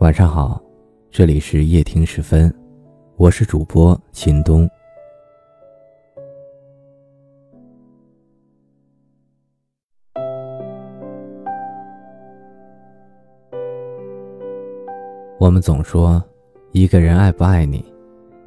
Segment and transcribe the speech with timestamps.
[0.00, 0.58] 晚上好，
[1.10, 2.50] 这里是夜听时分，
[3.16, 4.66] 我是主播秦东。
[15.38, 16.24] 我们总说，
[16.72, 17.84] 一个人爱不爱你，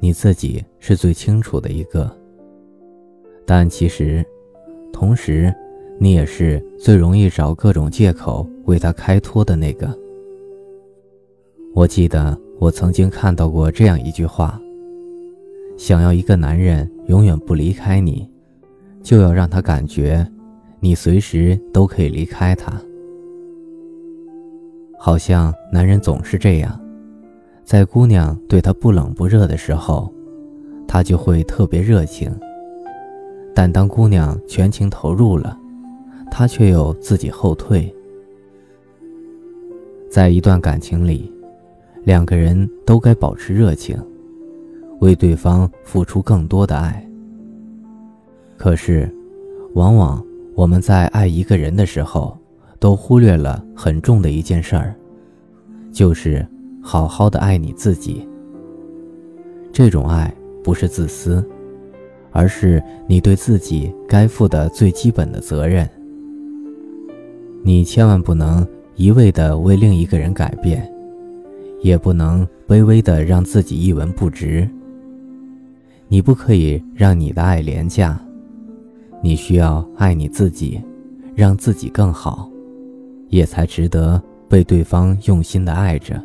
[0.00, 2.10] 你自己是最清楚的一个。
[3.44, 4.24] 但其实，
[4.90, 5.54] 同时，
[6.00, 10.01] 你也是最容易找各种借口为他开脱的那个。
[11.74, 14.60] 我记得我曾经看到过这样一句话：
[15.78, 18.30] 想要一个男人永远不离开你，
[19.02, 20.26] 就要让他感觉
[20.80, 22.70] 你随时都可以离开他。
[24.98, 26.78] 好像男人总是这样，
[27.64, 30.12] 在姑娘对他不冷不热的时候，
[30.86, 32.30] 他就会特别热情；
[33.54, 35.58] 但当姑娘全情投入了，
[36.30, 37.92] 他却又自己后退。
[40.10, 41.32] 在一段感情里。
[42.04, 43.96] 两个人都该保持热情，
[45.00, 47.08] 为对方付出更多的爱。
[48.56, 49.08] 可是，
[49.74, 52.36] 往往我们在爱一个人的时候，
[52.78, 54.94] 都忽略了很重的一件事儿，
[55.92, 56.46] 就是
[56.82, 58.26] 好好的爱你自己。
[59.72, 61.44] 这种爱不是自私，
[62.30, 65.88] 而是你对自己该负的最基本的责任。
[67.62, 68.66] 你千万不能
[68.96, 70.91] 一味的为另一个人改变。
[71.82, 74.68] 也不能卑微的让自己一文不值。
[76.08, 78.20] 你不可以让你的爱廉价，
[79.22, 80.80] 你需要爱你自己，
[81.34, 82.48] 让自己更好，
[83.28, 86.22] 也才值得被对方用心的爱着。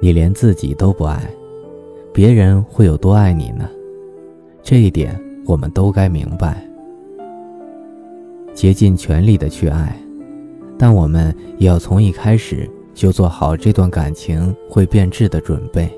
[0.00, 1.22] 你连自己都不爱，
[2.12, 3.68] 别人会有多爱你呢？
[4.62, 6.66] 这一点我们都该明白。
[8.54, 9.96] 竭尽全力的去爱，
[10.76, 12.68] 但我们也要从一开始。
[12.94, 15.90] 就做好这段感情会变质的准备。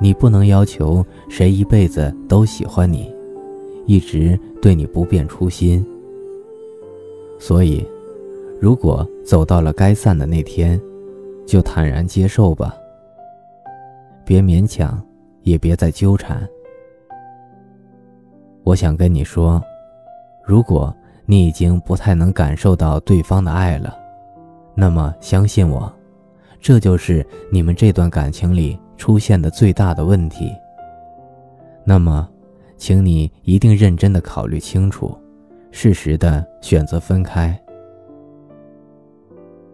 [0.00, 3.14] 你不能要求谁一辈子都喜欢你，
[3.86, 5.84] 一直对你不变初心。
[7.38, 7.86] 所以，
[8.60, 10.80] 如果走到了该散的那天，
[11.46, 12.74] 就坦然接受吧。
[14.24, 15.02] 别勉强，
[15.42, 16.48] 也别再纠缠。
[18.62, 19.62] 我想跟你说，
[20.44, 20.94] 如果
[21.26, 23.94] 你已经不太能感受到对方的爱了。
[24.80, 25.92] 那么，相信我，
[26.58, 30.50] 这就是你们这段感情里出现的最大的问题。
[31.84, 32.26] 那么，
[32.78, 35.14] 请你一定认真的考虑清楚，
[35.70, 37.54] 适时的选择分开。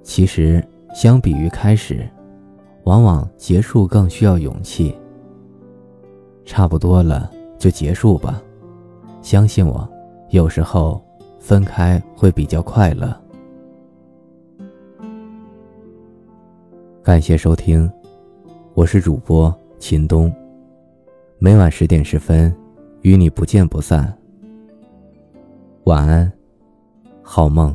[0.02, 0.60] 其实，
[0.92, 2.04] 相比于开始，
[2.82, 4.92] 往往结束更需要勇气。
[6.44, 7.30] 差不多了，
[7.60, 8.42] 就结束吧。
[9.22, 9.88] 相信我，
[10.30, 11.00] 有时候
[11.38, 13.16] 分开会比较快乐。
[17.06, 17.88] 感谢收听，
[18.74, 20.28] 我是主播秦东。
[21.38, 22.52] 每晚十点十分，
[23.02, 24.12] 与你不见不散。
[25.84, 26.32] 晚安，
[27.22, 27.72] 好梦。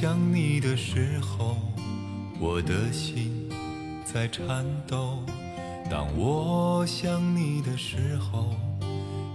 [0.00, 1.58] 想你的时候，
[2.40, 3.46] 我的心
[4.02, 5.18] 在颤抖；
[5.90, 8.46] 当我想你的时候，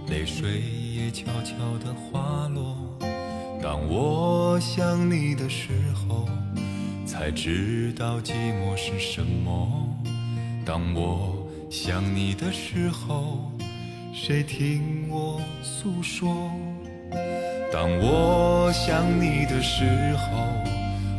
[0.08, 0.60] 泪水
[0.92, 2.74] 也悄悄地滑落；
[3.62, 6.28] 当我想你的时候，
[7.06, 9.68] 才知道寂寞是什么；
[10.64, 13.52] 当我想你的时候，
[14.12, 16.50] 谁听我诉说？
[17.72, 19.84] 当我想你的时
[20.16, 20.38] 候，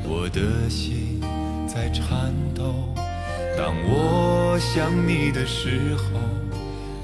[0.04, 1.22] 我的心
[1.68, 2.64] 在颤抖；
[3.58, 6.20] 当我想你的时候，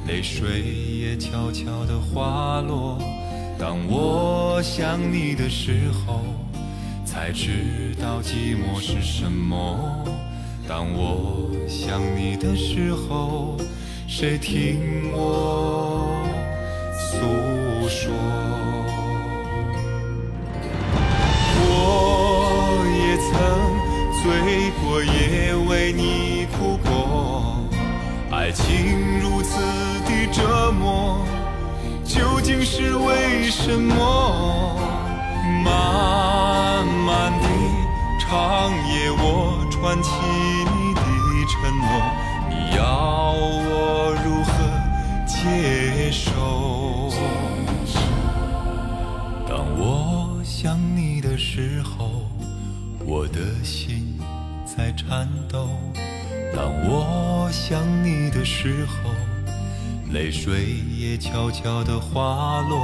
[0.07, 2.97] 泪水也悄悄地滑落；
[3.59, 6.21] 当我想你的时候，
[7.05, 9.77] 才知道寂寞是什么；
[10.67, 13.57] 当我想你的时候，
[14.07, 16.25] 谁听我
[16.97, 18.72] 诉说？
[24.23, 24.31] 醉
[24.81, 27.59] 过也为你哭过，
[28.31, 29.59] 爱情如此
[30.05, 31.27] 的折磨，
[32.05, 34.79] 究竟是为什么？
[35.65, 37.47] 漫漫的
[38.17, 40.09] 长夜，我串起
[40.71, 41.01] 你的
[41.49, 41.85] 承诺，
[42.49, 44.53] 你要我如何
[45.27, 47.11] 接受？
[49.45, 52.21] 当我想你的时候，
[53.05, 54.02] 我的心。
[54.83, 55.69] 在颤抖；
[56.53, 59.09] 当我想你的时候，
[60.11, 62.77] 泪水也悄悄地滑落。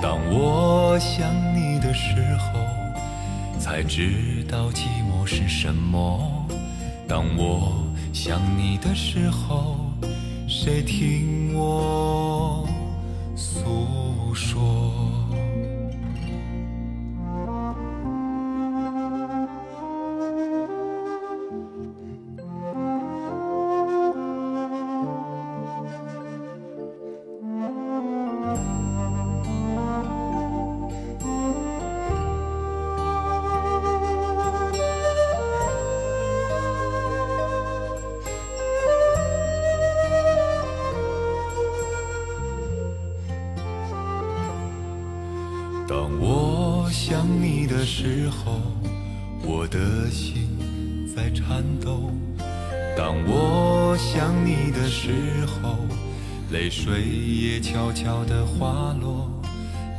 [0.00, 2.60] 当我想你的时候，
[3.58, 6.46] 才知道寂寞是什么。
[7.08, 9.80] 当我想你的时候，
[10.46, 12.68] 谁听我
[13.34, 15.25] 诉说？
[47.86, 48.60] 时候，
[49.44, 52.10] 我的心在颤抖；
[52.96, 55.12] 当我想你的时
[55.46, 55.78] 候，
[56.50, 59.30] 泪水也悄悄地滑落；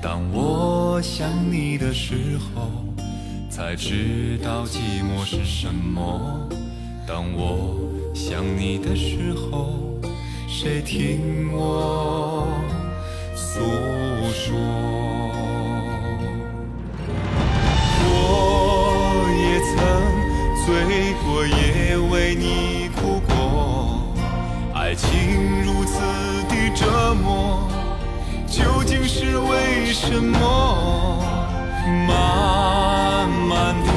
[0.03, 2.83] 当我想你的时候，
[3.49, 6.19] 才知道寂寞是什么；
[7.07, 9.97] 当我想你的时候，
[10.49, 12.49] 谁听我
[13.33, 13.61] 诉
[14.33, 15.46] 说？
[20.67, 24.01] 醉过也为你哭过，
[24.75, 26.01] 爱情如此
[26.49, 27.69] 的折磨，
[28.45, 31.23] 究竟是为什么？
[32.05, 33.89] 漫漫的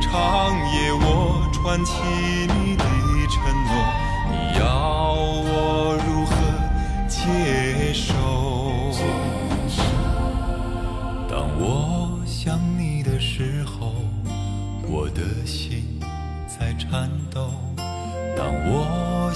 [0.00, 1.94] 长夜，我穿起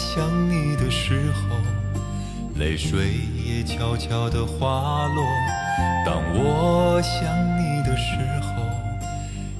[0.02, 1.56] 想你的时候，
[2.56, 3.12] 泪水
[3.44, 5.22] 也悄悄地滑落。
[6.06, 7.22] 当我想
[7.58, 8.64] 你的时候，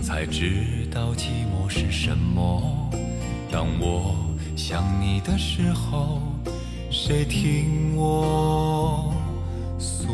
[0.02, 2.90] 才知道寂寞是什么。
[3.52, 4.16] 当我
[4.56, 6.22] 想你的时候，
[6.90, 9.12] 谁听我
[9.78, 10.08] 诉？